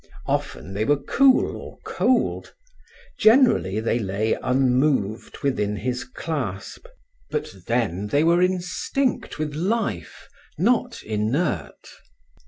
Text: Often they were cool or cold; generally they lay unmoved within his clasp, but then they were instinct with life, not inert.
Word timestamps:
Often 0.25 0.73
they 0.73 0.83
were 0.83 0.97
cool 0.97 1.55
or 1.55 1.77
cold; 1.85 2.55
generally 3.19 3.79
they 3.79 3.99
lay 3.99 4.33
unmoved 4.41 5.37
within 5.43 5.75
his 5.75 6.03
clasp, 6.05 6.87
but 7.29 7.53
then 7.67 8.07
they 8.07 8.23
were 8.23 8.41
instinct 8.41 9.37
with 9.37 9.53
life, 9.53 10.27
not 10.57 11.03
inert. 11.03 11.87